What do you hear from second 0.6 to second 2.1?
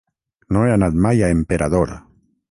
he anat mai a Emperador.